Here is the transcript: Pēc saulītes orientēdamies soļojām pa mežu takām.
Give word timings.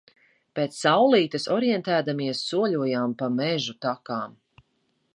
Pēc 0.59 0.77
saulītes 0.85 1.45
orientēdamies 1.57 2.43
soļojām 2.49 3.17
pa 3.23 3.31
mežu 3.39 3.81
takām. 3.89 4.39